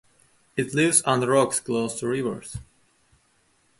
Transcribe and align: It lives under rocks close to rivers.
It 0.57 0.73
lives 0.73 1.03
under 1.05 1.27
rocks 1.27 1.59
close 1.59 1.99
to 1.99 2.07
rivers. 2.07 2.57